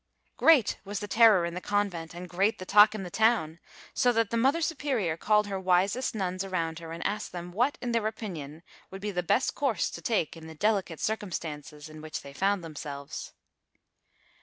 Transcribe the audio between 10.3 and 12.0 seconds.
in the delicate circumstances